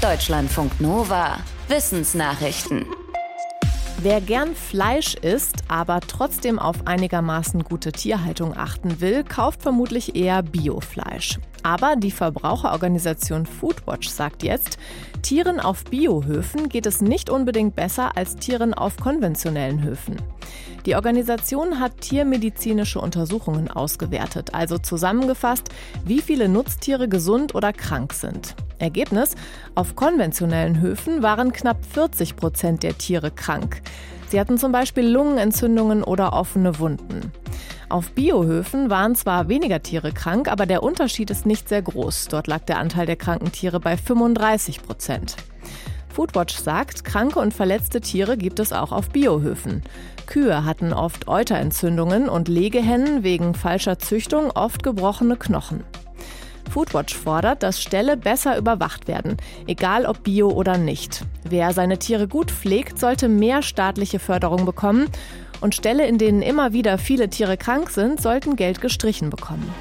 [0.00, 1.36] Deutschlandfunk Nova.
[1.68, 2.86] Wissensnachrichten.
[4.00, 10.42] Wer gern Fleisch isst, aber trotzdem auf einigermaßen gute Tierhaltung achten will, kauft vermutlich eher
[10.42, 11.38] Biofleisch.
[11.62, 14.78] Aber die Verbraucherorganisation Foodwatch sagt jetzt,
[15.20, 20.16] Tieren auf Biohöfen geht es nicht unbedingt besser als Tieren auf konventionellen Höfen.
[20.86, 25.68] Die Organisation hat tiermedizinische Untersuchungen ausgewertet, also zusammengefasst,
[26.04, 28.54] wie viele Nutztiere gesund oder krank sind.
[28.78, 29.34] Ergebnis,
[29.74, 33.82] auf konventionellen Höfen waren knapp 40 Prozent der Tiere krank.
[34.28, 37.32] Sie hatten zum Beispiel Lungenentzündungen oder offene Wunden.
[37.90, 42.28] Auf Biohöfen waren zwar weniger Tiere krank, aber der Unterschied ist nicht sehr groß.
[42.28, 45.36] Dort lag der Anteil der kranken Tiere bei 35 Prozent.
[46.20, 49.82] Foodwatch sagt, kranke und verletzte Tiere gibt es auch auf Biohöfen.
[50.26, 55.82] Kühe hatten oft Euterentzündungen und Legehennen wegen falscher Züchtung oft gebrochene Knochen.
[56.70, 61.24] Foodwatch fordert, dass Ställe besser überwacht werden, egal ob bio oder nicht.
[61.48, 65.06] Wer seine Tiere gut pflegt, sollte mehr staatliche Förderung bekommen
[65.62, 69.72] und Ställe, in denen immer wieder viele Tiere krank sind, sollten Geld gestrichen bekommen.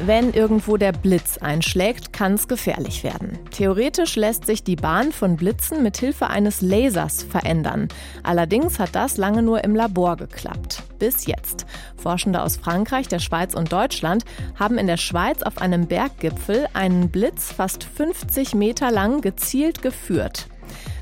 [0.00, 3.38] Wenn irgendwo der Blitz einschlägt, kann es gefährlich werden.
[3.50, 7.88] Theoretisch lässt sich die Bahn von Blitzen mit Hilfe eines Lasers verändern.
[8.22, 10.82] Allerdings hat das lange nur im Labor geklappt.
[10.98, 11.66] Bis jetzt.
[11.96, 14.24] Forschende aus Frankreich, der Schweiz und Deutschland
[14.58, 20.48] haben in der Schweiz auf einem Berggipfel einen Blitz fast 50 Meter lang gezielt geführt.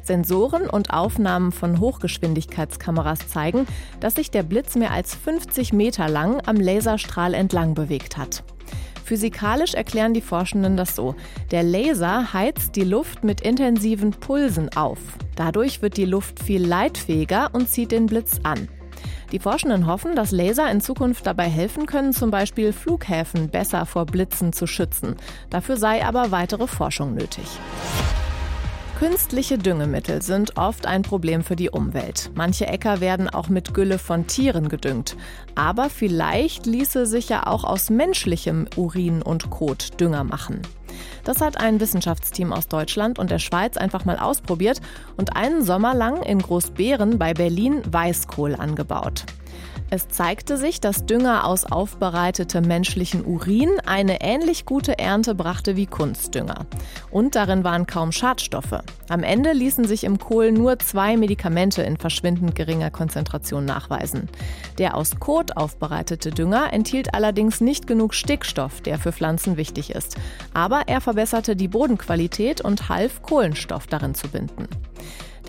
[0.02, 3.66] Sensoren und Aufnahmen von Hochgeschwindigkeitskameras zeigen,
[4.00, 8.42] dass sich der Blitz mehr als 50 Meter lang am Laserstrahl entlang bewegt hat.
[9.11, 11.16] Physikalisch erklären die Forschenden das so.
[11.50, 15.00] Der Laser heizt die Luft mit intensiven Pulsen auf.
[15.34, 18.69] Dadurch wird die Luft viel leitfähiger und zieht den Blitz an.
[19.33, 24.06] Die Forschenden hoffen, dass Laser in Zukunft dabei helfen können, zum Beispiel Flughäfen besser vor
[24.06, 25.16] Blitzen zu schützen.
[25.50, 27.48] Dafür sei aber weitere Forschung nötig.
[29.00, 32.30] Künstliche Düngemittel sind oft ein Problem für die Umwelt.
[32.34, 35.16] Manche Äcker werden auch mit Gülle von Tieren gedüngt.
[35.54, 40.60] Aber vielleicht ließe sich ja auch aus menschlichem Urin und Kot Dünger machen.
[41.25, 44.82] Das hat ein Wissenschaftsteam aus Deutschland und der Schweiz einfach mal ausprobiert
[45.16, 49.25] und einen Sommer lang in Großbeeren bei Berlin Weißkohl angebaut.
[49.93, 55.87] Es zeigte sich, dass Dünger aus aufbereitetem menschlichen Urin eine ähnlich gute Ernte brachte wie
[55.87, 56.66] Kunstdünger.
[57.10, 58.84] Und darin waren kaum Schadstoffe.
[59.09, 64.28] Am Ende ließen sich im Kohl nur zwei Medikamente in verschwindend geringer Konzentration nachweisen.
[64.78, 70.16] Der aus Kot aufbereitete Dünger enthielt allerdings nicht genug Stickstoff, der für Pflanzen wichtig ist.
[70.54, 74.69] Aber er verbesserte die Bodenqualität und half, Kohlenstoff darin zu binden.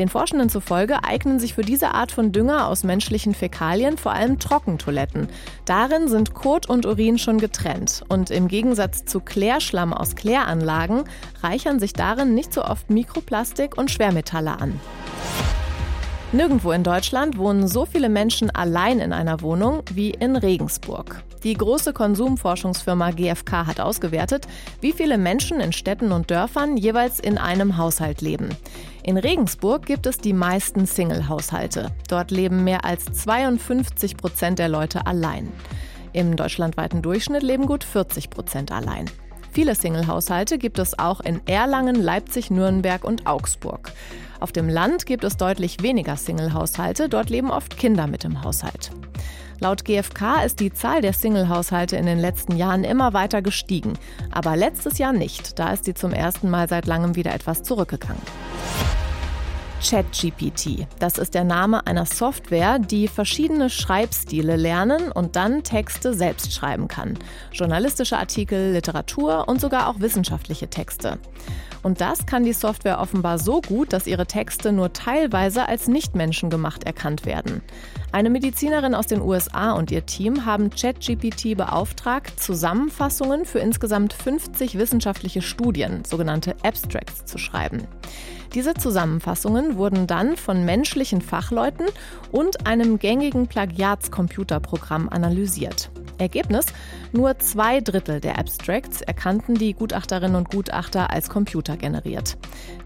[0.01, 4.39] Den Forschenden zufolge eignen sich für diese Art von Dünger aus menschlichen Fäkalien vor allem
[4.39, 5.27] Trockentoiletten.
[5.65, 11.03] Darin sind Kot und Urin schon getrennt und im Gegensatz zu Klärschlamm aus Kläranlagen
[11.43, 14.79] reichern sich darin nicht so oft Mikroplastik und Schwermetalle an.
[16.33, 21.21] Nirgendwo in Deutschland wohnen so viele Menschen allein in einer Wohnung wie in Regensburg.
[21.43, 24.47] Die große Konsumforschungsfirma GfK hat ausgewertet,
[24.79, 28.47] wie viele Menschen in Städten und Dörfern jeweils in einem Haushalt leben.
[29.03, 31.91] In Regensburg gibt es die meisten Single-Haushalte.
[32.07, 35.51] Dort leben mehr als 52 Prozent der Leute allein.
[36.13, 39.09] Im deutschlandweiten Durchschnitt leben gut 40 Prozent allein.
[39.53, 43.91] Viele Single-Haushalte gibt es auch in Erlangen, Leipzig, Nürnberg und Augsburg.
[44.39, 48.91] Auf dem Land gibt es deutlich weniger Single-Haushalte, dort leben oft Kinder mit im Haushalt.
[49.59, 53.93] Laut GfK ist die Zahl der Single-Haushalte in den letzten Jahren immer weiter gestiegen,
[54.31, 58.21] aber letztes Jahr nicht, da ist sie zum ersten Mal seit langem wieder etwas zurückgegangen.
[59.81, 60.87] ChatGPT.
[60.99, 66.87] Das ist der Name einer Software, die verschiedene Schreibstile lernen und dann Texte selbst schreiben
[66.87, 67.17] kann.
[67.51, 71.17] Journalistische Artikel, Literatur und sogar auch wissenschaftliche Texte.
[71.83, 76.15] Und das kann die Software offenbar so gut, dass ihre Texte nur teilweise als nicht
[76.15, 77.61] menschengemacht erkannt werden.
[78.11, 84.77] Eine Medizinerin aus den USA und ihr Team haben ChatGPT beauftragt, Zusammenfassungen für insgesamt 50
[84.77, 87.87] wissenschaftliche Studien, sogenannte Abstracts, zu schreiben.
[88.53, 91.85] Diese Zusammenfassungen wurden dann von menschlichen Fachleuten
[92.31, 95.89] und einem gängigen Plagiatscomputerprogramm analysiert.
[96.17, 96.65] Ergebnis?
[97.13, 102.37] Nur zwei Drittel der Abstracts erkannten die Gutachterinnen und Gutachter als computergeneriert.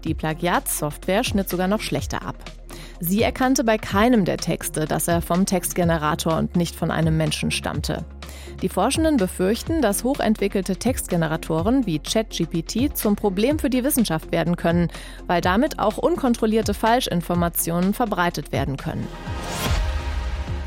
[0.04, 2.36] Die Plagiatssoftware schnitt sogar noch schlechter ab.
[2.98, 7.50] Sie erkannte bei keinem der Texte, dass er vom Textgenerator und nicht von einem Menschen
[7.50, 8.04] stammte.
[8.62, 14.88] Die Forschenden befürchten, dass hochentwickelte Textgeneratoren wie ChatGPT zum Problem für die Wissenschaft werden können,
[15.26, 19.06] weil damit auch unkontrollierte Falschinformationen verbreitet werden können.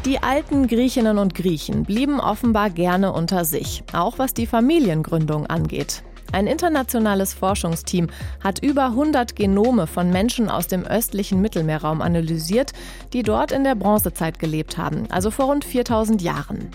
[0.06, 6.04] Die alten Griechinnen und Griechen blieben offenbar gerne unter sich, auch was die Familiengründung angeht.
[6.32, 8.08] Ein internationales Forschungsteam
[8.42, 12.72] hat über 100 Genome von Menschen aus dem östlichen Mittelmeerraum analysiert,
[13.12, 16.70] die dort in der Bronzezeit gelebt haben, also vor rund 4000 Jahren.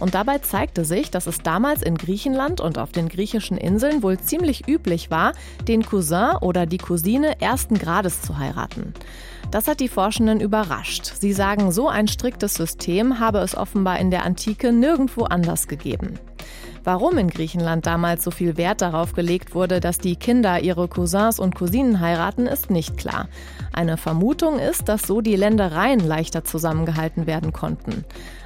[0.00, 4.18] Und dabei zeigte sich, dass es damals in Griechenland und auf den griechischen Inseln wohl
[4.18, 5.32] ziemlich üblich war,
[5.68, 8.94] den Cousin oder die Cousine ersten Grades zu heiraten.
[9.54, 11.12] Das hat die Forschenden überrascht.
[11.20, 16.18] Sie sagen, so ein striktes System habe es offenbar in der Antike nirgendwo anders gegeben.
[16.82, 21.38] Warum in Griechenland damals so viel Wert darauf gelegt wurde, dass die Kinder ihre Cousins
[21.38, 23.28] und Cousinen heiraten, ist nicht klar.
[23.72, 28.04] Eine Vermutung ist, dass so die Ländereien leichter zusammengehalten werden konnten.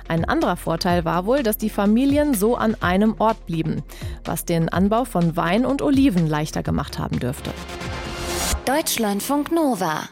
[0.09, 3.83] Ein anderer Vorteil war wohl, dass die Familien so an einem Ort blieben,
[4.27, 7.51] was den Anbau von Wein und Oliven leichter gemacht haben dürfte.
[8.67, 10.03] Deutschlandfunk Nova